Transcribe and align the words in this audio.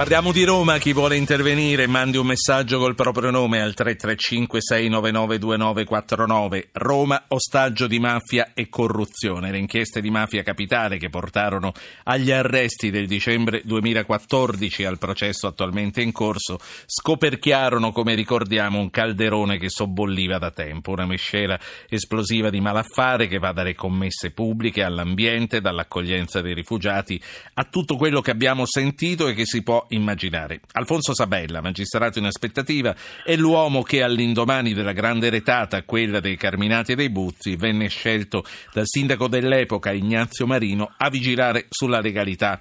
Parliamo 0.00 0.32
di 0.32 0.44
Roma, 0.44 0.78
chi 0.78 0.94
vuole 0.94 1.18
intervenire 1.18 1.86
mandi 1.86 2.16
un 2.16 2.24
messaggio 2.24 2.78
col 2.78 2.94
proprio 2.94 3.30
nome 3.30 3.60
al 3.60 3.74
335-699-2949. 3.76 6.68
Roma, 6.72 7.24
ostaggio 7.28 7.86
di 7.86 7.98
mafia 7.98 8.52
e 8.54 8.70
corruzione. 8.70 9.50
Le 9.50 9.58
inchieste 9.58 10.00
di 10.00 10.08
mafia 10.08 10.42
capitale 10.42 10.96
che 10.96 11.10
portarono 11.10 11.74
agli 12.04 12.30
arresti 12.30 12.88
del 12.88 13.06
dicembre 13.06 13.60
2014 13.62 14.86
al 14.86 14.96
processo 14.96 15.46
attualmente 15.46 16.00
in 16.00 16.12
corso 16.12 16.58
scoperchiarono, 16.86 17.92
come 17.92 18.14
ricordiamo, 18.14 18.80
un 18.80 18.88
calderone 18.88 19.58
che 19.58 19.68
sobbolliva 19.68 20.38
da 20.38 20.50
tempo, 20.50 20.92
una 20.92 21.04
miscela 21.04 21.60
esplosiva 21.90 22.48
di 22.48 22.62
malaffare 22.62 23.26
che 23.26 23.36
va 23.36 23.52
dalle 23.52 23.74
commesse 23.74 24.30
pubbliche 24.30 24.82
all'ambiente, 24.82 25.60
dall'accoglienza 25.60 26.40
dei 26.40 26.54
rifugiati, 26.54 27.22
a 27.52 27.64
tutto 27.64 27.96
quello 27.96 28.22
che 28.22 28.30
abbiamo 28.30 28.64
sentito 28.64 29.28
e 29.28 29.34
che 29.34 29.44
si 29.44 29.62
può 29.62 29.88
immaginare. 29.90 30.60
Alfonso 30.72 31.14
Sabella, 31.14 31.60
magistrato 31.60 32.18
in 32.18 32.26
aspettativa, 32.26 32.94
è 33.24 33.36
l'uomo 33.36 33.82
che 33.82 34.02
all'indomani 34.02 34.74
della 34.74 34.92
grande 34.92 35.30
retata, 35.30 35.82
quella 35.82 36.20
dei 36.20 36.36
Carminati 36.36 36.92
e 36.92 36.96
dei 36.96 37.10
Buzzi, 37.10 37.56
venne 37.56 37.88
scelto 37.88 38.44
dal 38.72 38.86
sindaco 38.86 39.28
dell'epoca 39.28 39.92
Ignazio 39.92 40.46
Marino 40.46 40.92
a 40.96 41.08
vigilare 41.10 41.66
sulla 41.68 42.00
legalità. 42.00 42.58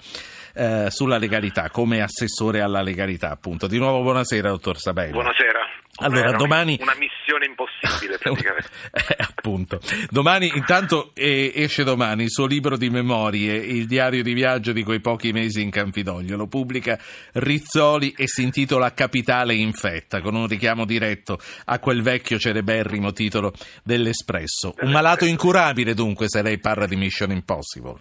Eh, 0.53 0.88
sulla 0.89 1.17
legalità 1.17 1.70
come 1.70 2.02
assessore 2.02 2.62
alla 2.62 2.81
legalità 2.81 3.30
appunto 3.30 3.67
di 3.67 3.77
nuovo 3.77 4.02
buonasera 4.02 4.49
dottor 4.49 4.80
Sabella 4.80 5.12
buonasera 5.12 5.59
allora, 6.02 6.31
domani... 6.31 6.77
Una 6.80 6.95
missione 6.98 7.45
impossibile 7.45 8.17
praticamente. 8.20 8.70
eh, 8.91 9.16
appunto. 9.17 9.80
Domani, 10.09 10.52
intanto 10.55 11.12
eh, 11.13 11.52
esce 11.54 11.84
domani 11.84 12.23
il 12.23 12.31
suo 12.31 12.45
libro 12.45 12.77
di 12.77 12.90
memorie, 12.90 13.55
il 13.55 13.85
diario 13.85 14.23
di 14.23 14.34
viaggio 14.34 14.71
di 14.71 14.84
quei 14.84 15.02
pochi 15.02 15.31
mesi 15.31 15.62
in 15.62 15.70
Campidoglio. 15.70 16.38
Lo 16.38 16.48
pubblica 16.48 16.98
Rizzoli 17.34 18.13
e 18.16 18.27
si 18.27 18.43
intitola 18.43 18.93
Capitale 18.93 19.55
infetta, 19.55 20.21
con 20.21 20.35
un 20.35 20.48
richiamo 20.48 20.85
diretto 20.85 21.38
a 21.66 21.79
quel 21.79 22.01
vecchio 22.01 22.40
celeberrimo 22.40 23.12
titolo 23.12 23.54
dell'Espresso. 23.84 24.76
Un 24.79 24.91
malato 24.91 25.26
incurabile 25.26 25.93
dunque 25.93 26.29
se 26.29 26.41
lei 26.41 26.60
parla 26.60 26.85
di 26.85 26.95
Mission 26.95 27.32
Impossible 27.32 27.99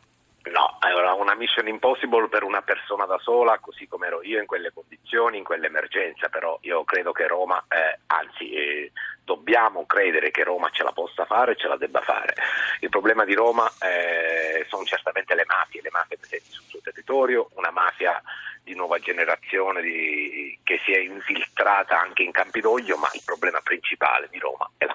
una 1.28 1.34
mission 1.34 1.68
impossible 1.68 2.28
per 2.28 2.42
una 2.42 2.62
persona 2.62 3.04
da 3.04 3.18
sola, 3.18 3.58
così 3.58 3.86
come 3.86 4.06
ero 4.06 4.22
io 4.22 4.40
in 4.40 4.46
quelle 4.46 4.72
condizioni, 4.72 5.38
in 5.38 5.44
quell'emergenza, 5.44 6.28
però 6.28 6.58
io 6.62 6.84
credo 6.84 7.12
che 7.12 7.26
Roma, 7.26 7.62
eh, 7.68 7.98
anzi 8.06 8.50
eh, 8.52 8.92
dobbiamo 9.24 9.84
credere 9.84 10.30
che 10.30 10.44
Roma 10.44 10.70
ce 10.70 10.84
la 10.84 10.92
possa 10.92 11.26
fare 11.26 11.52
e 11.52 11.56
ce 11.56 11.68
la 11.68 11.76
debba 11.76 12.00
fare. 12.00 12.34
Il 12.80 12.88
problema 12.88 13.24
di 13.24 13.34
Roma 13.34 13.70
eh, 13.80 14.64
sono 14.68 14.84
certamente 14.84 15.34
le 15.34 15.44
mafie, 15.46 15.82
le 15.82 15.90
mafie 15.92 16.16
presenti 16.16 16.50
sul 16.50 16.64
suo 16.64 16.80
territorio, 16.80 17.50
una 17.54 17.70
mafia 17.70 18.22
di 18.62 18.74
nuova 18.74 18.98
generazione 18.98 19.80
di, 19.82 20.58
che 20.62 20.80
si 20.84 20.92
è 20.92 20.98
infiltrata 20.98 22.00
anche 22.00 22.22
in 22.22 22.32
Campidoglio, 22.32 22.96
ma 22.96 23.08
il 23.12 23.22
problema 23.24 23.60
principale 23.60 24.28
di 24.30 24.38
Roma 24.38 24.70
è 24.76 24.84
la 24.84 24.94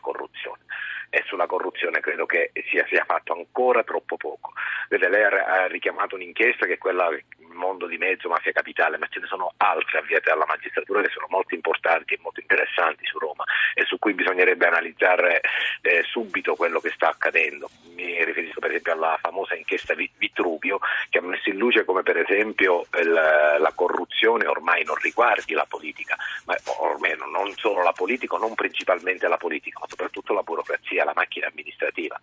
sulla 1.34 1.48
corruzione 1.48 2.00
credo 2.00 2.28
che 2.28 2.52
sia, 2.70 2.86
sia 2.88 3.04
fatto 3.06 3.34
ancora 3.34 3.84
troppo 3.84 4.18
poco. 4.18 4.54
Vede, 4.88 5.10
lei 5.10 5.24
ha 5.24 5.66
richiamato 5.66 6.14
un'inchiesta 6.14 6.68
che 6.68 6.74
è 6.74 6.78
quella 6.78 7.10
mondo 7.54 7.88
di 7.88 7.98
mezzo, 7.98 8.30
mafia 8.30 8.52
capitale, 8.52 8.98
ma 8.98 9.08
ce 9.08 9.20
ne 9.20 9.28
sono 9.28 9.54
altre 9.58 10.00
avviate 10.00 10.30
alla 10.30 10.46
magistratura 10.48 11.02
che 11.02 11.10
sono 11.10 11.28
molto 11.30 11.56
importanti 11.56 12.14
e 12.14 12.20
molto 12.22 12.40
interessanti 12.40 13.06
su 13.06 13.18
Roma 13.18 13.44
e 13.74 13.84
su 13.86 13.98
cui 14.00 14.14
bisognerebbe 14.14 14.68
analizzare 14.68 15.42
eh, 15.82 16.04
subito 16.04 16.56
quello 16.56 16.80
che 16.80 16.92
sta 16.94 17.10
accadendo. 17.10 17.70
Mi 17.96 18.24
riferisco 18.24 18.60
per 18.60 18.72
esempio 18.72 18.94
alla 18.94 19.18
famosa 19.22 19.56
inchiesta 19.56 19.94
Vitruvio 19.94 20.80
che 21.10 21.20
ha 21.20 21.22
messo 21.22 21.50
in 21.50 21.58
luce 21.58 21.86
come 21.86 22.04
per 22.04 22.18
esempio 22.18 22.86
il, 23.00 23.12
la 23.12 23.72
corruzione 23.76 24.13
ormai 24.28 24.84
non 24.84 24.96
riguardi 24.96 25.54
la 25.54 25.66
politica, 25.68 26.16
ma 26.46 26.56
ormai 26.80 27.16
non 27.18 27.52
solo 27.56 27.84
la 27.84 27.92
politica, 27.92 28.38
non 28.38 28.56
principalmente 28.56 29.28
la 29.28 29.38
politica, 29.38 29.80
ma 29.80 29.88
soprattutto 29.88 30.34
la 30.34 30.44
burocrazia 30.44 31.04
la 31.04 31.14
macchina 31.16 31.48
amministrativa. 31.48 32.20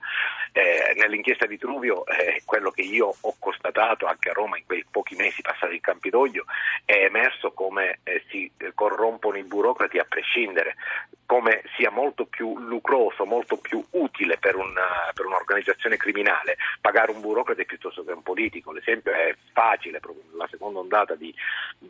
Eh, 0.53 0.95
nell'inchiesta 0.97 1.47
di 1.47 1.59
Truvio, 1.59 2.07
eh, 2.07 2.43
quello 2.45 2.71
che 2.71 2.83
io 2.83 3.15
ho 3.21 3.37
constatato 3.39 4.07
anche 4.07 4.31
a 4.31 4.33
Roma 4.33 4.59
in 4.59 4.65
quei 4.67 4.85
pochi 4.91 5.15
mesi 5.17 5.43
passati 5.43 5.75
in 5.75 5.81
Campidoglio, 5.81 6.45
è 6.85 7.05
emerso 7.05 7.53
come 7.53 8.01
eh, 8.05 8.25
si 8.29 8.51
corrompono 8.75 9.39
i 9.39 9.45
burocrati 9.45 9.99
a 9.99 10.07
prescindere, 10.09 10.77
come 11.27 11.63
sia 11.77 11.91
molto 11.91 12.25
più 12.25 12.59
lucroso, 12.59 13.25
molto 13.25 13.57
più 13.57 13.85
utile 13.91 14.37
per, 14.39 14.57
una, 14.57 15.11
per 15.15 15.27
un'organizzazione 15.27 15.97
criminale 15.97 16.57
pagare 16.81 17.13
un 17.13 17.21
burocrate 17.21 17.65
piuttosto 17.65 18.03
che 18.03 18.11
un 18.11 18.23
politico. 18.23 18.73
L'esempio 18.73 19.13
è 19.13 19.37
facile, 19.53 20.01
la 20.37 20.49
seconda 20.51 20.81
ondata 20.81 21.15
di, 21.15 21.33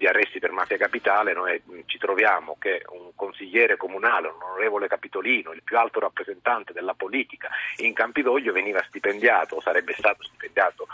di 0.00 0.06
arresti 0.06 0.38
per 0.38 0.50
mafia 0.50 0.78
capitale, 0.78 1.34
noi 1.34 1.60
ci 1.84 1.98
troviamo 1.98 2.56
che 2.58 2.82
un 2.88 3.10
consigliere 3.14 3.76
comunale, 3.76 4.28
un 4.28 4.40
onorevole 4.40 4.88
Capitolino, 4.88 5.52
il 5.52 5.62
più 5.62 5.76
alto 5.76 6.00
rappresentante 6.00 6.72
della 6.72 6.94
politica 6.94 7.50
in 7.76 7.92
Campidoglio 7.92 8.54
veniva 8.54 8.82
stipendiato 8.88 9.56
o 9.56 9.60
sarebbe 9.60 9.92
stato 9.92 10.22
stipendiato 10.22 10.86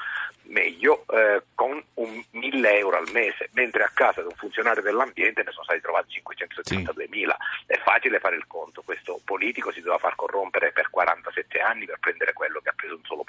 meglio 0.48 1.04
eh, 1.12 1.42
con 1.54 1.80
un 1.94 2.24
1000 2.30 2.78
euro 2.78 2.96
al 2.96 3.08
mese, 3.12 3.48
mentre 3.52 3.84
a 3.84 3.90
casa 3.94 4.22
di 4.22 4.26
un 4.26 4.34
funzionario 4.34 4.82
dell'ambiente 4.82 5.44
ne 5.44 5.52
sono 5.52 5.62
stati 5.62 5.80
trovati 5.80 6.10
572 6.10 7.06
mila. 7.08 7.36
Sì. 7.38 7.74
È 7.74 7.78
facile 7.78 8.18
fare 8.18 8.34
il 8.34 8.48
conto, 8.48 8.82
questo 8.84 9.20
politico 9.24 9.70
si 9.70 9.78
doveva 9.78 9.98
far 9.98 10.16
corrompere 10.16 10.72
per 10.72 10.90
47 10.90 11.60
anni 11.60 11.86
per 11.86 11.98
prendere 12.00 12.32
quello 12.32 12.60
che 12.60 12.70
ha 12.70 12.74
preso 12.74 12.96
un 12.96 13.04
solo, 13.04 13.24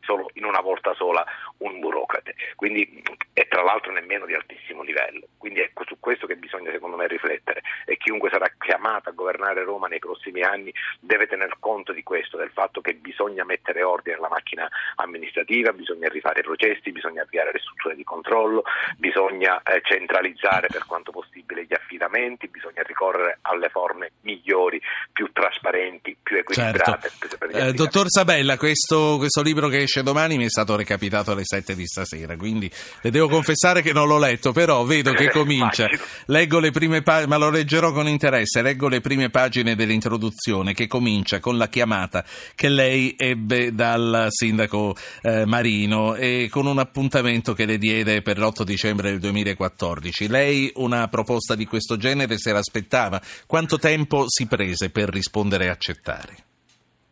solo 0.00 0.30
in 0.34 0.44
una 0.44 0.60
volta 0.60 0.94
sola 0.94 1.24
un 1.60 1.80
burocrate, 1.80 2.34
quindi, 2.56 3.02
e 3.32 3.46
tra 3.48 3.62
l'altro 3.62 3.92
nemmeno 3.92 4.26
di 4.26 4.34
altissimo 4.34 4.82
livello. 4.82 5.28
Quindi 5.38 5.60
è 5.60 5.70
su 5.86 5.98
questo 5.98 6.26
che 6.26 6.36
bisogna 6.36 6.70
secondo 6.70 6.96
me 6.96 7.06
riflettere 7.06 7.62
e 7.86 7.96
chiunque 7.96 8.30
sarà 8.30 8.52
chiamato 8.70 9.08
a 9.08 9.12
governare 9.12 9.64
Roma 9.64 9.88
nei 9.88 9.98
prossimi 9.98 10.42
anni 10.42 10.72
deve 11.00 11.26
tener 11.26 11.56
conto 11.58 11.92
di 11.92 12.04
questo, 12.04 12.36
del 12.36 12.52
fatto 12.52 12.80
che 12.80 12.94
bisogna 12.94 13.42
mettere 13.44 13.82
ordine 13.82 14.14
nella 14.14 14.28
macchina 14.28 14.68
amministrativa, 14.94 15.72
bisogna 15.72 16.08
rifare 16.08 16.42
processi, 16.42 16.92
bisogna 16.92 17.22
avviare 17.22 17.50
le 17.52 17.58
strutture 17.58 17.96
di 17.96 18.04
controllo, 18.04 18.62
bisogna 18.96 19.60
eh, 19.62 19.80
centralizzare 19.82 20.68
per 20.70 20.84
quanto 20.86 21.10
possibile 21.10 21.64
gli 21.64 21.74
affidamenti, 21.74 22.46
bisogna 22.46 22.82
ricorrere 22.86 23.38
alle 23.42 23.70
forme 23.70 24.12
migliori, 24.20 24.80
più 25.12 25.32
trasparenti, 25.32 26.16
più 26.22 26.36
equilibrate. 26.36 27.10
Certo. 27.10 27.48
Eh, 27.50 27.72
dottor 27.72 28.08
Sabella, 28.08 28.56
questo, 28.56 29.16
questo, 29.18 29.42
libro 29.42 29.66
che 29.66 29.82
esce 29.82 30.04
domani 30.04 30.36
mi 30.36 30.44
è 30.44 30.48
stato 30.48 30.76
recapitato 30.76 31.32
alle 31.32 31.44
7 31.44 31.74
di 31.74 31.86
stasera, 31.86 32.36
quindi 32.36 32.70
le 33.02 33.10
devo 33.10 33.28
confessare 33.28 33.82
che 33.82 33.92
non 33.92 34.06
l'ho 34.06 34.18
letto, 34.18 34.52
però 34.52 34.84
vedo 34.84 35.12
che 35.12 35.28
comincia. 35.32 35.88
Leggo 36.26 36.60
le 36.60 36.70
prime 36.70 37.02
pagine, 37.02 37.26
ma 37.26 37.36
lo 37.36 37.50
leggerò 37.50 37.90
con 37.90 38.06
interesse, 38.06 38.59
leggo 38.62 38.88
le 38.88 39.00
prime 39.00 39.30
pagine 39.30 39.74
dell'introduzione 39.74 40.74
che 40.74 40.86
comincia 40.86 41.40
con 41.40 41.56
la 41.56 41.68
chiamata 41.68 42.24
che 42.54 42.68
lei 42.68 43.14
ebbe 43.16 43.74
dal 43.74 44.26
sindaco 44.28 44.94
eh, 45.22 45.46
Marino. 45.46 46.14
E 46.14 46.48
con 46.50 46.66
un 46.66 46.78
appuntamento 46.78 47.54
che 47.54 47.64
le 47.64 47.78
diede 47.78 48.22
per 48.22 48.38
l'8 48.38 48.62
dicembre 48.62 49.10
del 49.10 49.20
2014. 49.20 50.28
Lei 50.28 50.70
una 50.76 51.08
proposta 51.08 51.54
di 51.54 51.66
questo 51.66 51.96
genere 51.96 52.38
se 52.38 52.52
l'aspettava? 52.52 53.20
Quanto 53.46 53.78
tempo 53.78 54.24
si 54.26 54.46
prese 54.46 54.90
per 54.90 55.08
rispondere 55.08 55.64
e 55.64 55.68
accettare? 55.68 56.34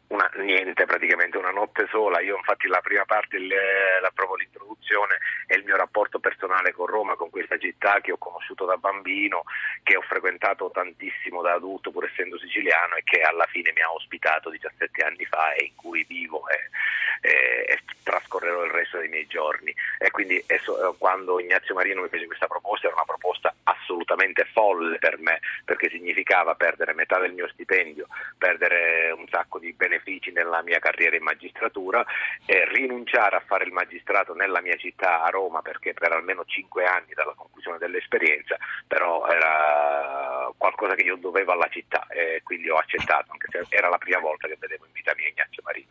Una, 0.08 0.28
niente, 0.44 0.84
praticamente 0.84 1.37
notte 1.58 1.86
sola. 1.90 2.20
Io 2.20 2.36
infatti 2.36 2.68
la 2.68 2.80
prima 2.80 3.04
parte 3.04 3.38
la 3.38 4.10
provo 4.14 4.36
l'introduzione 4.36 5.18
è 5.46 5.54
il 5.54 5.64
mio 5.64 5.76
rapporto 5.76 6.18
personale 6.18 6.72
con 6.72 6.86
Roma, 6.86 7.16
con 7.16 7.30
questa 7.30 7.58
città 7.58 8.00
che 8.00 8.12
ho 8.12 8.18
conosciuto 8.18 8.64
da 8.64 8.76
bambino, 8.76 9.42
che 9.82 9.96
ho 9.96 10.02
frequentato 10.02 10.70
tantissimo 10.70 11.42
da 11.42 11.54
adulto 11.54 11.90
pur 11.90 12.04
essendo 12.04 12.38
siciliano 12.38 12.94
e 12.94 13.02
che 13.02 13.20
alla 13.20 13.46
fine 13.46 13.72
mi 13.74 13.80
ha 13.80 13.92
ospitato 13.92 14.50
17 14.50 15.02
anni 15.02 15.24
fa 15.24 15.52
e 15.52 15.64
in 15.64 15.74
cui 15.74 16.04
vivo 16.04 16.44
e, 16.48 17.28
e, 17.28 17.64
e 17.68 17.78
trascorrerò 18.02 18.64
il 18.64 18.70
resto 18.70 18.98
dei 18.98 19.08
miei 19.08 19.26
giorni. 19.26 19.74
E 19.98 20.10
quindi 20.10 20.42
e 20.46 20.58
so, 20.58 20.94
quando 20.98 21.40
Ignazio 21.40 21.74
Marino 21.74 22.02
mi 22.02 22.08
fece 22.08 22.26
questa 22.26 22.46
proposta 22.46 22.86
era 22.86 22.96
una 22.96 23.04
proposta 23.04 23.54
assolutamente 23.64 24.44
folle 24.52 24.98
per 24.98 25.18
me, 25.18 25.40
perché 25.64 25.90
significava 25.90 26.54
perdere 26.54 26.94
metà 26.94 27.18
del 27.18 27.32
mio 27.32 27.48
stipendio, 27.48 28.06
perdere 28.36 29.10
un 29.10 29.26
sacco 29.28 29.58
di 29.58 29.72
benefici 29.72 30.30
nella 30.32 30.62
mia 30.62 30.78
carriera 30.78 31.16
in 31.16 31.22
magistratura 31.48 32.04
e 32.44 32.68
rinunciare 32.72 33.36
a 33.36 33.42
fare 33.46 33.64
il 33.64 33.72
magistrato 33.72 34.34
nella 34.34 34.60
mia 34.60 34.76
città 34.76 35.22
a 35.22 35.30
Roma 35.30 35.62
perché 35.62 35.94
per 35.94 36.12
almeno 36.12 36.44
cinque 36.46 36.84
anni 36.84 37.12
dalla 37.14 37.34
conclusione 37.34 37.78
dell'esperienza, 37.78 38.56
però 38.86 39.26
era 39.26 40.50
qualcosa 40.56 40.94
che 40.94 41.02
io 41.02 41.16
dovevo 41.16 41.52
alla 41.52 41.68
città 41.70 42.06
e 42.08 42.40
quindi 42.44 42.68
ho 42.68 42.76
accettato, 42.76 43.32
anche 43.32 43.48
se 43.50 43.64
era 43.68 43.88
la 43.88 43.98
prima 43.98 44.20
volta 44.20 44.46
che 44.46 44.56
vedevo 44.58 44.84
in 44.86 44.92
vita 44.92 45.12
mia 45.16 45.28
Ignazio 45.28 45.62
Marino. 45.64 45.88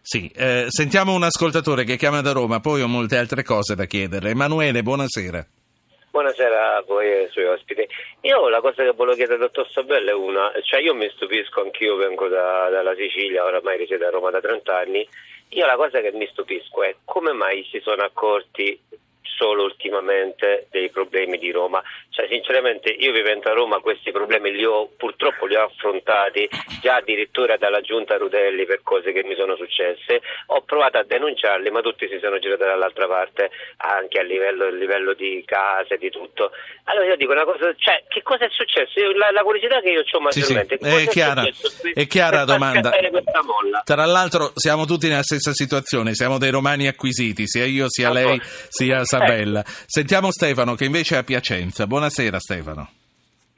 Sì, 0.00 0.28
eh, 0.34 0.66
sentiamo 0.68 1.14
un 1.14 1.22
ascoltatore 1.22 1.84
che 1.84 1.96
chiama 1.96 2.20
da 2.20 2.32
Roma, 2.32 2.60
poi 2.60 2.82
ho 2.82 2.88
molte 2.88 3.18
altre 3.18 3.42
cose 3.42 3.74
da 3.74 3.84
chiedere. 3.84 4.30
Emanuele, 4.30 4.82
buonasera. 4.82 5.57
Buonasera 6.18 6.78
a 6.78 6.82
voi 6.82 7.06
e 7.06 7.16
ai 7.18 7.28
suoi 7.28 7.44
ospiti. 7.44 7.86
Io 8.22 8.48
la 8.48 8.60
cosa 8.60 8.82
che 8.82 8.90
volevo 8.90 9.14
chiedere 9.14 9.34
al 9.34 9.50
dottor 9.52 9.70
Sabella 9.70 10.10
è 10.10 10.14
una, 10.14 10.50
cioè 10.62 10.80
io 10.80 10.92
mi 10.92 11.08
stupisco, 11.14 11.62
anch'io 11.62 11.94
vengo 11.94 12.26
da, 12.26 12.68
dalla 12.70 12.96
Sicilia, 12.96 13.44
oramai 13.44 13.76
risiedo 13.76 14.04
a 14.04 14.10
Roma 14.10 14.30
da 14.30 14.40
30 14.40 14.76
anni, 14.76 15.08
io 15.50 15.64
la 15.64 15.76
cosa 15.76 16.00
che 16.00 16.10
mi 16.10 16.26
stupisco 16.26 16.82
è 16.82 16.96
come 17.04 17.30
mai 17.30 17.64
si 17.70 17.78
sono 17.78 18.02
accorti 18.02 18.76
solo 19.22 19.62
ultimamente 19.62 20.66
dei 20.72 20.90
problemi 20.90 21.38
di 21.38 21.52
Roma. 21.52 21.80
Cioè, 22.18 22.26
sinceramente, 22.26 22.90
io 22.90 23.12
vivendo 23.12 23.48
a 23.48 23.52
Roma 23.52 23.78
questi 23.78 24.10
problemi 24.10 24.50
li 24.50 24.64
ho, 24.64 24.88
purtroppo 24.96 25.46
li 25.46 25.54
ho 25.54 25.66
affrontati 25.66 26.48
già 26.82 26.96
addirittura 26.96 27.56
dalla 27.56 27.80
giunta 27.80 28.16
Rudelli 28.16 28.66
per 28.66 28.80
cose 28.82 29.12
che 29.12 29.22
mi 29.22 29.36
sono 29.36 29.54
successe. 29.54 30.20
Ho 30.46 30.62
provato 30.62 30.98
a 30.98 31.04
denunciarli, 31.04 31.70
ma 31.70 31.80
tutti 31.80 32.08
si 32.08 32.18
sono 32.20 32.40
girati 32.40 32.64
dall'altra 32.64 33.06
parte, 33.06 33.50
anche 33.76 34.18
a 34.18 34.24
livello, 34.24 34.64
a 34.64 34.70
livello 34.70 35.14
di 35.14 35.44
case, 35.46 35.96
di 35.96 36.10
tutto. 36.10 36.50
Allora 36.90 37.06
io 37.06 37.14
dico 37.14 37.30
una 37.30 37.44
cosa, 37.44 37.72
cioè, 37.76 38.02
che 38.08 38.22
cosa 38.22 38.46
è 38.46 38.48
successo? 38.50 38.98
Io, 38.98 39.12
la, 39.12 39.30
la, 39.30 39.42
curiosità 39.42 39.80
che 39.80 39.90
io 39.90 40.02
ho 40.10 40.20
maggiormente 40.20 40.76
sì, 40.80 40.88
sì. 40.88 41.04
È, 41.04 41.06
chiara, 41.06 41.44
è 41.94 42.06
chiara 42.08 42.38
la 42.38 42.44
domanda. 42.44 42.90
Tra 43.84 44.06
l'altro 44.06 44.50
siamo 44.54 44.86
tutti 44.86 45.06
nella 45.06 45.22
stessa 45.22 45.52
situazione, 45.52 46.14
siamo 46.14 46.38
dei 46.38 46.50
romani 46.50 46.88
acquisiti, 46.88 47.46
sia 47.46 47.64
io 47.64 47.84
sia 47.88 48.10
lei 48.10 48.40
sia 48.42 49.04
Sabella. 49.04 49.62
Sentiamo 49.64 50.32
Stefano 50.32 50.74
che 50.74 50.84
invece 50.84 51.14
è 51.14 51.18
a 51.18 51.22
Piacenza. 51.22 51.86
Buonasera 52.08 52.38
Stefano. 52.40 52.88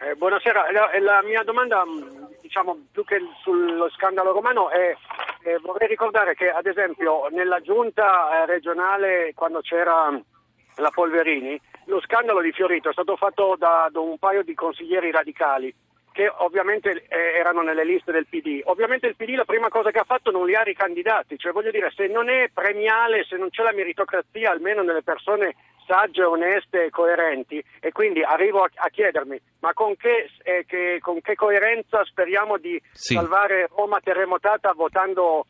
Eh, 0.01 0.17
buonasera, 0.17 0.73
la, 0.73 0.91
la, 0.99 1.23
mia 1.23 1.45
domanda 1.45 1.85
diciamo 2.43 2.77
più 2.91 3.05
che 3.05 3.21
sullo 3.45 3.89
scandalo 3.91 4.33
romano 4.33 4.71
è 4.71 4.93
eh, 5.45 5.59
vorrei 5.63 5.87
ricordare 5.87 6.35
che 6.35 6.51
ad 6.51 6.67
esempio 6.67 7.29
nella 7.31 7.61
giunta 7.61 8.43
eh, 8.43 8.47
regionale 8.47 9.35
quando 9.37 9.61
c'era 9.61 10.11
la 10.75 10.91
Polverini 10.91 11.61
lo 11.85 12.01
scandalo 12.01 12.41
di 12.41 12.51
Fiorito 12.51 12.89
è 12.89 12.93
stato 12.93 13.15
fatto 13.15 13.55
da, 13.57 13.89
da 13.93 14.01
un 14.01 14.19
paio 14.19 14.43
di 14.43 14.55
consiglieri 14.55 15.13
radicali 15.13 15.73
che 16.13 16.29
ovviamente 16.29 17.05
eh, 17.09 17.17
erano 17.39 17.63
nelle 17.63 17.85
liste 17.85 18.13
del 18.13 18.27
PD. 18.27 18.61
Ovviamente 18.65 19.07
il 19.07 19.17
PD 19.17 19.35
la 19.35 19.45
prima 19.45 19.69
cosa 19.69 19.91
che 19.91 19.99
ha 19.99 20.05
fatto 20.05 20.31
non 20.31 20.47
li 20.47 20.55
ha 20.55 20.63
ricandidati, 20.63 21.39
cioè 21.39 21.53
voglio 21.53 21.71
dire 21.71 21.91
se 21.95 22.07
non 22.07 22.29
è 22.29 22.49
premiale, 22.53 23.25
se 23.25 23.37
non 23.37 23.51
c'è 23.51 23.63
la 23.63 23.73
meritocrazia 23.73 24.51
almeno 24.51 24.83
nelle 24.83 25.03
persone 25.03 25.55
sagge, 25.87 26.23
oneste 26.23 26.85
e 26.85 26.91
coerenti 26.91 27.63
e 27.81 27.91
quindi 27.91 28.23
arrivo 28.23 28.63
a, 28.63 28.71
a 28.75 28.89
chiedermi 28.89 29.41
ma 29.61 29.73
con 29.73 29.97
che, 29.97 30.31
eh, 30.45 30.65
che, 30.67 30.99
con 31.01 31.21
che, 31.21 31.35
coerenza 31.35 32.05
speriamo 32.05 32.59
di 32.59 32.81
sì. 32.93 33.15
salvare 33.15 33.69
Roma 33.75 34.01
terremotata 34.01 34.73
votando 34.73 35.47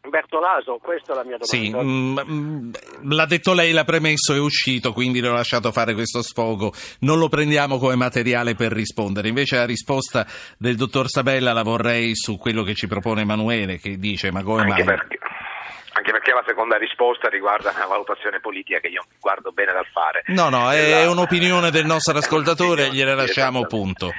Bertolaso, 0.00 0.78
questa 0.80 1.12
è 1.12 1.16
la 1.16 1.24
mia 1.24 1.36
domanda. 1.38 1.46
Sì, 1.46 1.70
mh, 1.70 2.32
mm, 2.32 2.72
l'ha 3.10 3.26
detto 3.26 3.52
lei, 3.52 3.72
l'ha 3.72 3.84
premesso, 3.84 4.32
è 4.32 4.38
uscito, 4.38 4.92
quindi 4.92 5.20
le 5.20 5.28
ho 5.28 5.32
lasciato 5.34 5.72
fare 5.72 5.94
questo 5.94 6.22
sfogo. 6.22 6.72
Non 7.00 7.18
lo 7.18 7.28
prendiamo 7.28 7.78
come 7.78 7.96
materiale 7.96 8.54
per 8.54 8.72
rispondere. 8.72 9.28
Invece 9.28 9.56
la 9.56 9.66
risposta 9.66 10.26
del 10.56 10.76
dottor 10.76 11.08
Sabella 11.08 11.52
la 11.52 11.62
vorrei 11.62 12.14
su 12.14 12.36
quello 12.38 12.62
che 12.62 12.74
ci 12.74 12.86
propone 12.86 13.22
Emanuele, 13.22 13.78
che 13.78 13.98
dice 13.98 14.30
ma 14.30 14.42
come 14.42 14.62
Anche 14.62 14.72
mai... 14.72 14.84
Perché 14.84 15.17
anche 15.98 16.12
perché 16.12 16.32
la 16.32 16.44
seconda 16.46 16.76
risposta 16.76 17.28
riguarda 17.28 17.72
una 17.74 17.86
valutazione 17.86 18.38
politica 18.38 18.78
che 18.78 18.86
io 18.86 19.04
guardo 19.18 19.50
bene 19.50 19.72
dal 19.72 19.86
fare. 19.86 20.22
No, 20.26 20.48
no, 20.48 20.70
è 20.70 21.02
la... 21.02 21.10
un'opinione 21.10 21.70
del 21.70 21.86
nostro 21.86 22.16
ascoltatore, 22.16 22.90
gliela 22.90 23.14
lasciamo 23.14 23.66
punto. 23.66 24.12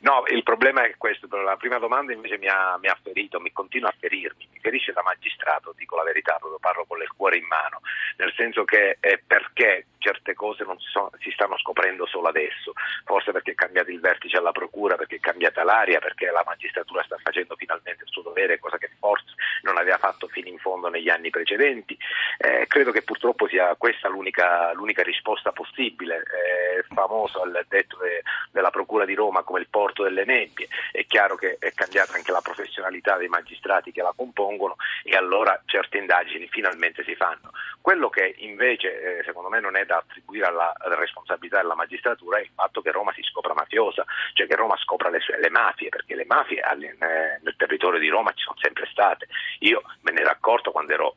No, 0.00 0.24
il 0.28 0.42
problema 0.42 0.84
è 0.84 0.94
questo, 0.96 1.28
la 1.28 1.56
prima 1.56 1.78
domanda 1.78 2.14
invece 2.14 2.38
mi 2.38 2.48
ha, 2.48 2.78
mi 2.80 2.88
ha 2.88 2.98
ferito, 3.02 3.38
mi 3.38 3.52
continua 3.52 3.90
a 3.90 3.94
ferirmi, 3.98 4.48
mi 4.50 4.58
ferisce 4.60 4.92
da 4.92 5.02
magistrato, 5.02 5.74
dico 5.76 5.96
la 5.96 6.04
verità, 6.04 6.36
proprio 6.38 6.58
parlo 6.58 6.86
con 6.88 7.00
il 7.02 7.12
cuore 7.14 7.36
in 7.36 7.46
mano, 7.46 7.80
nel 8.16 8.32
senso 8.34 8.64
che 8.64 8.96
è 8.98 9.20
perché 9.24 9.86
certe 10.06 10.34
cose 10.34 10.64
non 10.64 10.78
si, 10.78 10.86
sono, 10.88 11.10
si, 11.18 11.30
stanno 11.32 11.58
scoprendo 11.58 12.06
solo 12.06 12.28
adesso, 12.28 12.72
forse 13.04 13.32
perché 13.32 13.50
è 13.50 13.54
cambiato 13.54 13.90
il 13.90 14.00
vertice 14.00 14.36
alla 14.36 14.52
procura, 14.52 14.94
perché 14.94 15.16
è 15.16 15.20
cambiata 15.20 15.64
l'aria, 15.64 15.98
perché 15.98 16.30
la 16.30 16.44
magistratura 16.46 17.02
sta 17.02 17.16
facendo 17.20 17.56
finalmente 17.56 18.04
il 18.04 18.10
suo 18.10 18.22
dovere, 18.22 18.60
cosa 18.60 18.78
che 18.78 18.90
forse 19.00 19.34
non 19.62 19.76
aveva 19.76 19.98
fatto 19.98 20.28
fino 20.28 20.48
in 20.48 20.58
fondo 20.58 20.88
negli 20.88 21.08
anni 21.08 21.25
precedenti. 21.30 21.96
Eh, 22.38 22.66
credo 22.66 22.90
che 22.92 23.02
purtroppo 23.02 23.48
sia 23.48 23.74
questa 23.76 24.08
l'unica, 24.08 24.72
l'unica 24.72 25.02
risposta 25.02 25.52
possibile. 25.52 26.22
È 26.22 26.84
famoso 26.92 27.44
il 27.44 27.64
detto 27.68 27.96
de, 27.98 28.22
della 28.50 28.70
Procura 28.70 29.04
di 29.04 29.14
Roma 29.14 29.42
come 29.42 29.60
il 29.60 29.68
porto 29.68 30.02
delle 30.02 30.24
nebbie, 30.24 30.68
è 30.92 31.04
chiaro 31.06 31.36
che 31.36 31.56
è 31.58 31.72
cambiata 31.72 32.14
anche 32.14 32.32
la 32.32 32.40
professionalità 32.40 33.16
dei 33.16 33.28
magistrati 33.28 33.92
che 33.92 34.02
la 34.02 34.12
compongono 34.14 34.76
e 35.02 35.16
allora 35.16 35.60
certe 35.66 35.98
indagini 35.98 36.48
finalmente 36.48 37.04
si 37.04 37.14
fanno. 37.14 37.50
Quello 37.80 38.08
che 38.08 38.34
invece 38.38 39.18
eh, 39.18 39.22
secondo 39.24 39.48
me 39.48 39.60
non 39.60 39.76
è 39.76 39.84
da 39.84 39.98
attribuire 39.98 40.46
alla, 40.46 40.72
alla, 40.76 40.96
responsabilità 40.96 41.60
della 41.60 41.74
magistratura 41.74 42.38
è 42.38 42.42
il 42.42 42.50
fatto 42.52 42.82
che 42.82 42.90
Roma 42.90 43.12
si 43.12 43.22
scopra 43.22 43.54
mafiosa, 43.54 44.04
cioè 44.32 44.46
che 44.46 44.56
Roma 44.56 44.76
scopra 44.78 45.08
le, 45.08 45.20
sue, 45.20 45.38
le 45.38 45.50
mafie, 45.50 45.88
perché 45.88 46.14
le 46.16 46.24
mafie 46.26 46.60
eh, 46.60 47.38
nel 47.42 47.54
territorio 47.56 48.00
di 48.00 48.08
Roma 48.08 48.32
ci 48.32 48.42
sono 48.42 48.56
sempre 48.60 48.88
state. 48.90 49.28
Io 49.60 49.82
me 50.00 50.12
ne 50.12 50.20
ero 50.20 50.30
accorto 50.30 50.72
quando 50.72 50.92
ero 50.92 51.14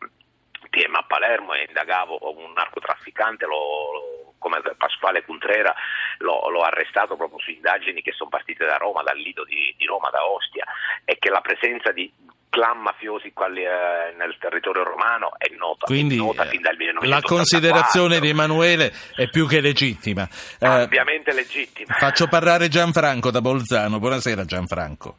PM 0.69 0.95
a 0.95 1.03
Palermo 1.07 1.53
e 1.53 1.65
indagavo 1.67 2.19
un 2.37 2.51
narcotrafficante, 2.53 3.45
lo, 3.45 4.33
come 4.37 4.61
Pasquale 4.77 5.23
Cuntrera 5.23 5.73
l'ho, 6.19 6.49
l'ho, 6.49 6.61
arrestato 6.61 7.15
proprio 7.15 7.39
su 7.39 7.51
indagini 7.51 8.01
che 8.01 8.11
sono 8.13 8.29
partite 8.29 8.65
da 8.65 8.77
Roma, 8.77 9.03
dal 9.03 9.17
lido 9.17 9.43
di, 9.43 9.73
di 9.77 9.85
Roma, 9.85 10.09
da 10.09 10.25
Ostia, 10.25 10.65
e 11.05 11.17
che 11.19 11.29
la 11.29 11.41
presenza 11.41 11.91
di 11.91 12.11
clan 12.49 12.79
mafiosi 12.79 13.31
quali, 13.31 13.63
eh, 13.63 14.13
nel 14.17 14.35
territorio 14.39 14.83
romano 14.83 15.31
è 15.37 15.47
nota, 15.55 15.85
Quindi, 15.85 16.15
è 16.15 16.17
nota 16.17 16.45
fin 16.45 16.61
dal 16.61 16.75
1984. 16.75 17.07
La 17.07 17.21
considerazione 17.21 18.19
di 18.19 18.29
Emanuele 18.29 18.91
è 19.15 19.29
più 19.29 19.47
che 19.47 19.61
legittima. 19.61 20.27
Eh, 20.59 20.67
Ampiamente 20.67 21.31
legittima. 21.31 21.93
Faccio 21.93 22.27
parlare 22.27 22.67
Gianfranco 22.67 23.31
da 23.31 23.41
Bolzano. 23.41 23.99
Buonasera 23.99 24.45
Gianfranco. 24.45 25.15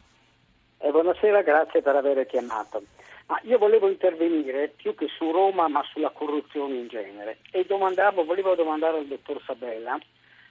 Eh, 0.79 0.91
buonasera, 0.91 1.43
grazie 1.43 1.83
per 1.83 1.95
aver 1.95 2.27
chiamato. 2.27 2.83
Ma 3.31 3.39
io 3.45 3.59
volevo 3.59 3.89
intervenire 3.89 4.73
più 4.75 4.97
che 4.97 5.07
su 5.07 5.31
Roma, 5.31 5.69
ma 5.69 5.85
sulla 5.93 6.11
corruzione 6.11 6.75
in 6.75 6.89
genere. 6.89 7.39
E 7.53 7.65
volevo 7.69 8.57
domandare 8.57 8.99
al 8.99 9.07
dottor 9.07 9.41
Sabella, 9.47 9.97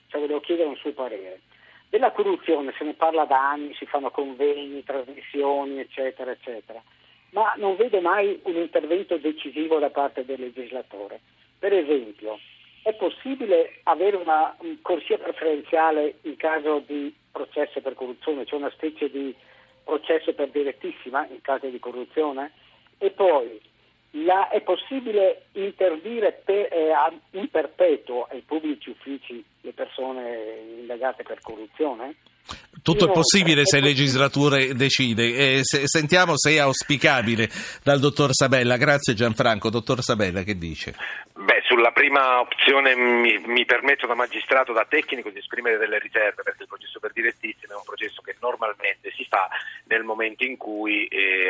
cioè 0.08 0.22
volevo 0.22 0.40
chiedere 0.40 0.70
un 0.70 0.78
suo 0.78 0.94
parere. 0.94 1.42
Della 1.90 2.14
corruzione 2.14 2.74
se 2.78 2.86
ne 2.86 2.94
parla 2.94 3.26
da 3.26 3.50
anni, 3.50 3.74
si 3.74 3.86
fanno 3.86 4.12
convegni, 4.12 4.86
trasmissioni, 4.86 5.80
eccetera, 5.80 6.32
eccetera, 6.32 6.82
ma 7.32 7.54
non 7.58 7.76
vedo 7.76 8.00
mai 8.00 8.40
un 8.44 8.56
intervento 8.56 9.18
decisivo 9.18 9.78
da 9.78 9.90
parte 9.90 10.24
del 10.24 10.40
legislatore. 10.40 11.20
Per 11.60 11.74
esempio, 11.74 12.40
è 12.84 12.94
possibile 12.94 13.82
avere 13.84 14.16
una 14.16 14.56
corsia 14.82 15.18
preferenziale 15.18 16.20
in 16.22 16.38
caso 16.38 16.82
di 16.88 17.14
processo 17.30 17.82
per 17.82 17.96
corruzione, 17.96 18.46
cioè 18.46 18.60
una 18.60 18.72
specie 18.72 19.10
di 19.10 19.36
processo 19.84 20.34
per 20.34 20.50
direttissima 20.50 21.28
in 21.28 21.42
caso 21.42 21.68
di 21.68 21.80
corruzione? 21.80 22.54
E 23.00 23.10
poi 23.12 23.60
la, 24.12 24.50
è 24.50 24.62
possibile 24.62 25.46
interdire 25.54 26.42
per, 26.44 26.72
eh, 26.72 26.92
in 27.32 27.50
perpetuo 27.50 28.28
ai 28.30 28.42
pubblici 28.42 28.90
uffici 28.90 29.44
le 29.62 29.72
persone 29.74 30.78
indagate 30.80 31.24
per 31.24 31.40
corruzione? 31.42 32.16
Tutto 32.82 33.10
è 33.10 33.12
possibile 33.12 33.66
se 33.66 33.78
il 33.78 33.84
legislatore 33.84 34.74
decide. 34.74 35.58
Eh, 35.58 35.60
se, 35.64 35.82
sentiamo 35.86 36.38
se 36.38 36.52
è 36.52 36.60
auspicabile 36.60 37.48
dal 37.84 38.00
dottor 38.00 38.30
Sabella. 38.32 38.78
Grazie 38.78 39.14
Gianfranco. 39.14 39.70
Dottor 39.70 40.02
Sabella, 40.02 40.44
che 40.44 40.58
dice? 40.58 40.96
Beh, 41.34 41.62
sulla 41.68 41.92
prima 41.92 42.40
opzione 42.40 42.96
mi, 42.96 43.38
mi, 43.46 43.66
permetto 43.66 44.08
da 44.08 44.16
magistrato, 44.16 44.74
da 44.74 44.86
tecnico, 44.90 45.30
di 45.30 45.40
esprimere 45.40 45.78
delle 45.78 46.00
riserve 46.00 46.42
perché 46.42 46.64
il 46.64 46.70
processo 46.70 47.00
per 47.00 47.12
direttissimo 47.12 47.74
è 47.74 47.76
un 47.76 47.84
processo 47.86 48.22
che 48.22 48.36
normalmente 48.40 49.12
si 49.16 49.26
fa 49.30 49.48
nel 49.86 50.04
momento 50.04 50.44
in 50.44 50.58
cui 50.58 51.06
eh, 51.06 51.49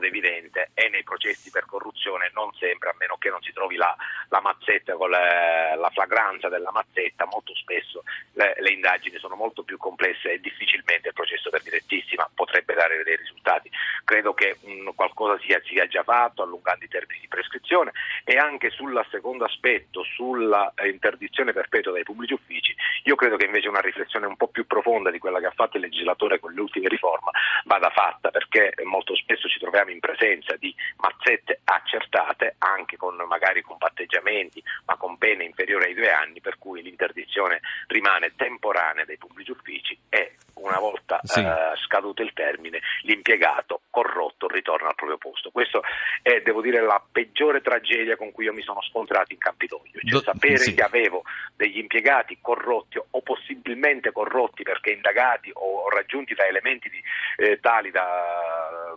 oltremodo 0.00 0.06
evidente 0.06 0.70
e 0.74 0.88
nei 0.88 1.04
processi 1.04 1.50
per 1.50 1.66
corruzione 1.66 2.30
non 2.34 2.52
sempre, 2.54 2.90
a 2.90 2.94
meno 2.98 3.16
che 3.18 3.28
non 3.28 3.40
si 3.42 3.52
trovi 3.52 3.76
la, 3.76 3.94
la 4.28 4.40
mazzetta 4.40 4.94
con 4.94 5.10
la, 5.10 5.74
la, 5.76 5.90
flagranza 5.90 6.48
della 6.48 6.70
mazzetta, 6.72 7.26
molto 7.26 7.54
spesso 7.54 8.02
le, 8.32 8.56
le, 8.58 8.70
indagini 8.70 9.18
sono 9.18 9.36
molto 9.36 9.62
più 9.62 9.76
complesse 9.76 10.32
e 10.32 10.40
difficilmente 10.40 11.08
il 11.08 11.14
processo 11.14 11.50
per 11.50 11.62
direttissima 11.62 12.28
potrebbe 12.34 12.74
dare 12.74 13.02
dei 13.02 13.16
risultati. 13.16 13.70
Credo 14.04 14.32
che 14.32 14.56
mh, 14.60 14.90
qualcosa 14.94 15.38
sia, 15.44 15.60
sia 15.64 15.86
già 15.86 16.02
fatto 16.02 16.42
allungando 16.42 16.84
i 16.84 16.88
termini 16.88 17.20
di 17.20 17.28
prescrizione 17.28 17.92
e 18.30 18.36
anche 18.36 18.70
sul 18.70 19.04
secondo 19.10 19.44
aspetto, 19.44 20.04
sulla 20.04 20.72
eh, 20.76 20.88
interdizione 20.88 21.52
perpetua 21.52 21.90
dai 21.90 22.04
pubblici 22.04 22.32
uffici, 22.32 22.72
io 23.02 23.16
credo 23.16 23.36
che 23.36 23.46
invece 23.46 23.66
una 23.66 23.80
riflessione 23.80 24.26
un 24.26 24.36
po' 24.36 24.46
più 24.46 24.68
profonda 24.68 25.10
di 25.10 25.18
quella 25.18 25.40
che 25.40 25.46
ha 25.46 25.52
fatto 25.52 25.78
il 25.78 25.82
legislatore 25.82 26.38
con 26.38 26.52
le 26.52 26.60
ultime 26.60 26.86
riforme 26.86 27.32
vada 27.64 27.90
fatta, 27.90 28.30
perché 28.30 28.72
molto 28.84 29.16
spesso 29.16 29.48
ci 29.48 29.58
troviamo 29.58 29.90
in 29.90 29.98
presenza 29.98 30.54
di 30.54 30.72
mazzette 30.98 31.62
accertate, 31.64 32.54
anche 32.58 32.96
con 32.96 33.16
magari 33.26 33.62
con 33.62 33.78
patteggiamenti, 33.78 34.62
ma 34.86 34.94
con 34.94 35.18
pene 35.18 35.42
inferiori 35.42 35.86
ai 35.86 35.94
due 35.94 36.12
anni, 36.12 36.40
per 36.40 36.56
cui 36.56 36.82
l'interdizione 36.82 37.58
rimane 37.88 38.34
temporanea 38.36 39.04
dai 39.04 39.18
pubblici 39.18 39.50
uffici 39.50 39.98
e 40.08 40.36
una 40.54 40.78
volta 40.78 41.18
sì. 41.22 41.40
eh, 41.40 41.72
scaduto 41.84 42.22
il 42.22 42.32
termine 42.32 42.80
l'impiegato 43.02 43.80
corrotto 43.90 44.29
ritorna 44.48 44.88
al 44.88 44.94
proprio 44.94 45.18
posto. 45.18 45.50
Questa 45.50 45.80
è, 46.22 46.40
devo 46.40 46.60
dire, 46.60 46.80
la 46.80 47.02
peggiore 47.10 47.60
tragedia 47.60 48.16
con 48.16 48.32
cui 48.32 48.44
io 48.44 48.52
mi 48.52 48.62
sono 48.62 48.82
scontrato 48.82 49.32
in 49.32 49.38
Campidoglio, 49.38 50.00
cioè 50.00 50.10
Do, 50.10 50.20
sapere 50.20 50.58
sì. 50.58 50.74
che 50.74 50.82
avevo 50.82 51.22
degli 51.56 51.78
impiegati 51.78 52.38
corrotti 52.40 52.98
o 52.98 53.20
possibilmente 53.22 54.12
corrotti 54.12 54.62
perché 54.62 54.90
indagati 54.90 55.50
o, 55.54 55.88
raggiunti 55.88 56.34
da 56.34 56.46
elementi 56.46 56.88
di, 56.88 57.02
eh, 57.36 57.58
tali 57.60 57.90
da 57.90 58.96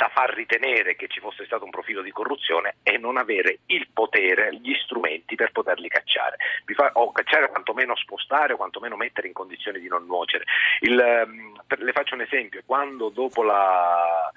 da 0.00 0.08
far 0.08 0.32
ritenere 0.32 0.96
che 0.96 1.08
ci 1.08 1.20
fosse 1.20 1.44
stato 1.44 1.64
un 1.64 1.70
profilo 1.70 2.00
di 2.00 2.10
corruzione 2.10 2.76
e 2.82 2.96
non 2.96 3.18
avere 3.18 3.58
il 3.66 3.86
potere, 3.92 4.56
gli 4.56 4.72
strumenti 4.82 5.34
per 5.34 5.52
poterli 5.52 5.88
cacciare, 5.88 6.36
fa, 6.74 6.90
o 6.94 7.12
cacciare 7.12 7.50
quantomeno 7.50 7.94
spostare 7.96 8.54
o 8.54 8.56
quantomeno 8.56 8.96
mettere 8.96 9.26
in 9.26 9.34
condizioni 9.34 9.78
di 9.78 9.88
non 9.88 10.06
nuocere. 10.06 10.44
Il, 10.80 10.98
ehm, 10.98 11.49
le 11.78 11.92
faccio 11.92 12.14
un 12.14 12.22
esempio, 12.22 12.62
quando 12.64 13.08
dopo 13.08 13.42
la 13.42 14.32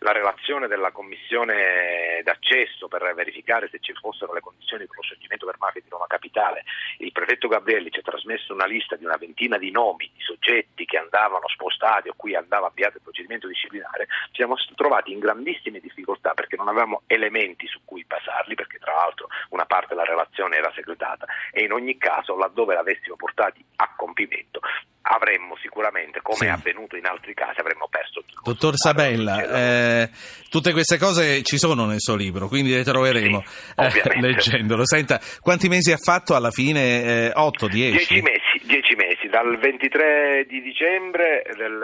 la 0.00 0.12
relazione 0.12 0.68
della 0.68 0.92
commissione 0.92 2.20
d'accesso 2.22 2.88
per 2.88 3.12
verificare 3.14 3.68
se 3.68 3.78
ci 3.80 3.92
fossero 3.94 4.32
le 4.32 4.40
condizioni 4.40 4.86
per 4.86 4.96
lo 4.96 5.02
scioglimento 5.02 5.46
per 5.46 5.56
mafia 5.58 5.80
di 5.80 5.88
Roma 5.88 6.06
Capitale, 6.06 6.64
il 6.98 7.12
prefetto 7.12 7.48
Gabrielli 7.48 7.90
ci 7.90 7.98
ha 7.98 8.02
trasmesso 8.02 8.52
una 8.52 8.66
lista 8.66 8.96
di 8.96 9.04
una 9.04 9.16
ventina 9.16 9.58
di 9.58 9.70
nomi 9.70 10.10
di 10.14 10.22
soggetti 10.22 10.84
che 10.84 10.98
andavano 10.98 11.48
spostati 11.48 12.08
o 12.08 12.14
cui 12.16 12.34
andava 12.34 12.68
avviato 12.68 12.98
il 12.98 13.02
procedimento 13.02 13.48
disciplinare, 13.48 14.06
ci 14.26 14.36
siamo 14.36 14.54
trovati 14.74 15.12
in 15.12 15.18
grandissime 15.18 15.80
difficoltà 15.80 16.34
perché 16.34 16.56
non 16.56 16.68
avevamo 16.68 17.02
elementi 17.06 17.66
su 17.66 17.80
cui 17.84 18.04
basarli, 18.04 18.54
perché 18.54 18.78
tra 18.78 18.94
l'altro 18.94 19.28
una 19.50 19.66
parte 19.66 19.88
della 19.88 20.04
relazione 20.04 20.56
era 20.56 20.72
segretata 20.74 21.26
e 21.50 21.64
in 21.64 21.72
ogni 21.72 21.98
caso 21.98 22.36
laddove 22.36 22.74
l'avessimo 22.74 23.16
portati 23.16 23.64
a 23.76 23.92
compimento 23.96 24.60
avremmo 25.08 25.56
sicuramente, 25.56 26.20
come 26.22 26.38
sì. 26.38 26.44
è 26.44 26.48
avvenuto 26.48 26.96
in 26.96 27.06
altri 27.06 27.32
casi, 27.34 27.60
avremmo 27.60 27.88
perso 27.88 28.20
il 28.20 28.24
Dottor 28.42 28.76
Sabella, 28.76 29.42
eh, 29.42 30.10
tutte 30.48 30.72
queste 30.72 30.98
cose 30.98 31.42
ci 31.42 31.58
sono 31.58 31.86
nel 31.86 32.00
suo 32.00 32.14
libro, 32.14 32.48
quindi 32.48 32.72
le 32.72 32.84
troveremo 32.84 33.42
sì, 33.44 33.74
eh, 33.76 34.20
leggendolo. 34.20 34.86
Senta, 34.86 35.20
quanti 35.40 35.68
mesi 35.68 35.92
ha 35.92 35.96
fatto 35.96 36.34
alla 36.34 36.50
fine? 36.50 37.28
Eh, 37.28 37.32
8, 37.34 37.68
10? 37.68 37.96
10 37.96 38.22
mesi, 38.22 38.66
10 38.66 38.94
mesi, 38.96 39.28
dal 39.28 39.58
23 39.58 40.46
di 40.48 40.60
dicembre 40.60 41.42
del, 41.56 41.78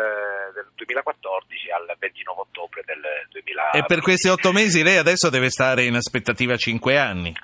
del 0.54 0.69
2014 0.75 1.71
al 1.71 1.97
29 1.99 2.40
ottobre 2.40 2.83
del 2.85 3.00
2020. 3.31 3.78
E 3.78 3.85
per 3.87 4.00
questi 4.00 4.28
8 4.28 4.52
mesi 4.52 4.83
lei 4.83 4.97
adesso 4.97 5.31
deve 5.31 5.49
stare 5.49 5.85
in 5.85 5.95
aspettativa 5.95 6.57
5 6.57 6.99
anni? 6.99 7.35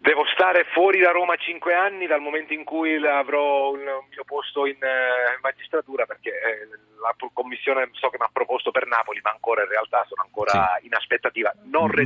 Devo 0.00 0.24
stare 0.32 0.64
fuori 0.72 0.98
da 0.98 1.10
Roma 1.10 1.36
cinque 1.36 1.74
anni 1.74 2.06
dal 2.06 2.22
momento 2.22 2.54
in 2.54 2.64
cui 2.64 2.96
avrò 3.06 3.74
il 3.74 3.82
mio 3.82 4.24
posto 4.24 4.64
in, 4.64 4.82
eh, 4.82 5.38
magistratura 5.42 6.06
perché 6.06 6.30
eh, 6.30 6.68
la 7.02 7.14
commissione 7.34 7.90
so 7.92 8.08
che 8.08 8.16
mi 8.18 8.24
ha 8.24 8.30
proposto 8.32 8.70
per 8.70 8.86
Napoli 8.86 9.20
ma 9.22 9.30
ancora 9.30 9.62
in 9.62 9.68
realtà 9.68 10.02
sono 10.08 10.22
ancora 10.22 10.78
sì. 10.80 10.86
in 10.86 10.94
aspettativa. 10.94 11.52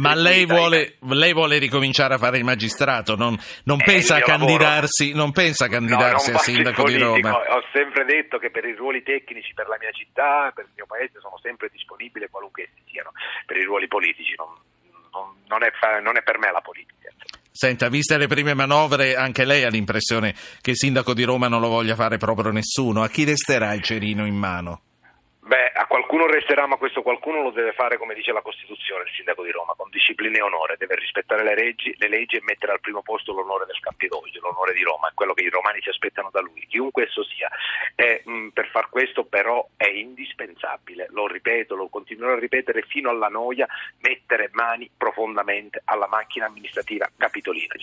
ma 0.00 0.14
lei 0.16 0.44
vuole, 0.44 0.96
lei 1.02 1.32
vuole, 1.32 1.58
ricominciare 1.58 2.14
a 2.14 2.18
fare 2.18 2.38
il 2.38 2.44
magistrato, 2.44 3.14
non, 3.14 3.38
non, 3.62 3.78
pensa, 3.78 4.16
a 4.16 4.20
candidarsi, 4.22 5.14
non 5.14 5.30
pensa 5.30 5.66
a 5.66 5.68
candidarsi 5.68 6.32
no, 6.32 6.36
a 6.36 6.40
sindaco 6.40 6.82
di 6.88 6.98
Roma? 6.98 7.54
Ho 7.54 7.62
sempre 7.72 8.04
detto 8.04 8.38
che 8.38 8.50
per 8.50 8.64
i 8.64 8.74
ruoli 8.74 9.04
tecnici 9.04 9.54
per 9.54 9.68
la 9.68 9.76
mia 9.78 9.92
città, 9.92 10.50
per 10.52 10.64
il 10.64 10.72
mio 10.74 10.86
paese 10.86 11.20
sono 11.20 11.38
sempre 11.38 11.68
disponibile 11.70 12.28
qualunque 12.28 12.64
essi 12.64 12.82
siano, 12.90 13.12
per 13.46 13.56
i 13.56 13.62
ruoli 13.62 13.86
politici 13.86 14.34
non, 14.36 14.50
non, 15.46 15.62
è, 15.62 15.70
non 16.00 16.16
è 16.16 16.22
per 16.22 16.38
me 16.38 16.50
la 16.50 16.60
politica. 16.60 17.03
Senta, 17.56 17.88
viste 17.88 18.18
le 18.18 18.26
prime 18.26 18.52
manovre, 18.52 19.14
anche 19.14 19.44
lei 19.44 19.62
ha 19.62 19.68
l'impressione 19.68 20.34
che 20.60 20.72
il 20.72 20.76
sindaco 20.76 21.14
di 21.14 21.22
Roma 21.22 21.46
non 21.46 21.60
lo 21.60 21.68
voglia 21.68 21.94
fare 21.94 22.16
proprio 22.16 22.50
nessuno. 22.50 23.04
A 23.04 23.08
chi 23.08 23.22
resterà 23.22 23.72
il 23.74 23.80
cerino 23.80 24.26
in 24.26 24.34
mano? 24.34 24.80
Qualcuno 25.94 26.26
resterà, 26.26 26.66
ma 26.66 26.74
questo 26.74 27.02
qualcuno 27.02 27.40
lo 27.40 27.52
deve 27.52 27.70
fare 27.70 27.98
come 27.98 28.14
dice 28.14 28.32
la 28.32 28.42
Costituzione, 28.42 29.04
il 29.04 29.14
sindaco 29.14 29.44
di 29.44 29.52
Roma, 29.52 29.74
con 29.76 29.90
disciplina 29.90 30.38
e 30.38 30.42
onore, 30.42 30.74
deve 30.76 30.96
rispettare 30.96 31.44
le 31.44 31.54
leggi, 31.54 31.94
le 31.98 32.08
leggi 32.08 32.34
e 32.34 32.42
mettere 32.42 32.72
al 32.72 32.80
primo 32.80 33.00
posto 33.00 33.32
l'onore 33.32 33.64
del 33.64 33.78
Campidoglio, 33.78 34.40
l'onore 34.40 34.72
di 34.72 34.82
Roma, 34.82 35.06
è 35.06 35.14
quello 35.14 35.34
che 35.34 35.44
i 35.44 35.48
romani 35.48 35.80
si 35.80 35.90
aspettano 35.90 36.30
da 36.32 36.40
lui, 36.40 36.66
chiunque 36.66 37.04
esso 37.04 37.22
sia. 37.22 37.48
E, 37.94 38.22
mh, 38.24 38.48
per 38.48 38.70
far 38.70 38.88
questo 38.88 39.22
però 39.22 39.68
è 39.76 39.86
indispensabile, 39.86 41.06
lo 41.10 41.28
ripeto, 41.28 41.76
lo 41.76 41.86
continuerò 41.86 42.32
a 42.32 42.40
ripetere 42.40 42.82
fino 42.82 43.08
alla 43.08 43.28
noia, 43.28 43.68
mettere 44.00 44.50
mani 44.50 44.90
profondamente 44.96 45.80
alla 45.84 46.08
macchina 46.08 46.46
amministrativa 46.46 47.08
capitolina. 47.16 47.74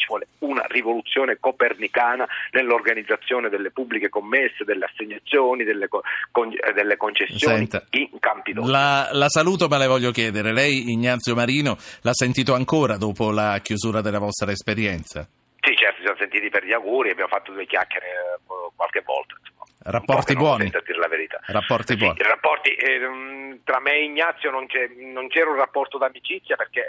Rivoluzione 0.81 1.37
copernicana 1.39 2.27
nell'organizzazione 2.51 3.49
delle 3.49 3.71
pubbliche 3.71 4.09
commesse, 4.09 4.63
delle 4.65 4.85
assegnazioni, 4.85 5.63
delle, 5.63 5.87
con, 5.87 6.51
eh, 6.51 6.73
delle 6.73 6.97
concessioni 6.97 7.55
Senta, 7.55 7.85
in 7.91 8.19
Campidoglio. 8.19 8.69
La, 8.69 9.09
la, 9.11 9.29
saluto 9.29 9.67
ma 9.67 9.77
le 9.77 9.87
voglio 9.87 10.11
chiedere, 10.11 10.53
lei 10.53 10.91
Ignazio 10.91 11.35
Marino 11.35 11.77
l'ha 12.01 12.13
sentito 12.13 12.53
ancora 12.53 12.97
dopo 12.97 13.31
la 13.31 13.59
chiusura 13.61 14.01
della 14.01 14.19
vostra 14.19 14.51
esperienza? 14.51 15.27
Sì, 15.61 15.75
certo, 15.75 15.97
ci 15.97 16.01
siamo 16.03 16.17
sentiti 16.17 16.49
per 16.49 16.65
gli 16.65 16.73
auguri, 16.73 17.11
abbiamo 17.11 17.29
fatto 17.29 17.51
due 17.51 17.65
chiacchiere 17.65 18.05
eh, 18.07 18.71
qualche 18.75 19.01
volta. 19.05 19.35
Rapporti 19.83 20.35
buoni. 20.35 20.69
A 20.73 20.81
dire 20.85 20.99
la 20.99 21.07
verità. 21.07 21.39
Rapporti 21.45 21.95
buoni. 21.95 22.17
Sì, 22.17 22.23
rapporti, 22.23 22.69
eh, 22.69 23.59
tra 23.63 23.79
me 23.79 23.93
e 23.93 24.03
Ignazio 24.03 24.51
non, 24.51 24.67
non, 25.11 25.27
c'era 25.27 25.49
un 25.49 25.55
rapporto 25.55 25.97
d'amicizia 25.97 26.55
perché 26.55 26.81
eh, 26.81 26.85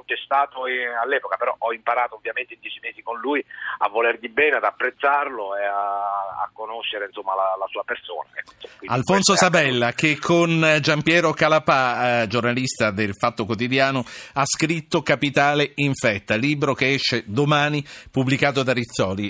non 0.00 0.04
c'è 0.04 0.16
stato 0.24 0.66
eh, 0.66 0.86
all'epoca, 0.86 1.36
però 1.36 1.54
ho 1.58 1.72
imparato 1.72 2.16
ovviamente 2.16 2.54
in 2.54 2.60
dieci 2.60 2.80
mesi 2.80 3.02
con 3.02 3.18
lui 3.20 3.44
a 3.78 3.88
volergli 3.88 4.28
bene, 4.28 4.56
ad 4.56 4.64
apprezzarlo 4.64 5.56
e 5.56 5.64
a, 5.64 6.42
a 6.42 6.50
conoscere 6.52 7.06
insomma, 7.06 7.34
la, 7.34 7.56
la, 7.58 7.66
sua 7.68 7.84
persona. 7.84 8.28
Ecco, 8.32 8.68
Alfonso 8.86 9.36
Sabella 9.36 9.92
che 9.92 10.18
con 10.18 10.78
Giampiero 10.80 11.32
Calapà, 11.32 12.22
eh, 12.22 12.26
giornalista 12.28 12.90
del 12.90 13.14
Fatto 13.14 13.44
Quotidiano, 13.44 14.04
ha 14.34 14.44
scritto 14.46 15.02
Capitale 15.02 15.72
Infetta, 15.76 16.34
libro 16.36 16.74
che 16.74 16.94
esce 16.94 17.24
domani, 17.26 17.84
pubblicato 18.10 18.62
da 18.62 18.72
Rizzoli. 18.72 19.28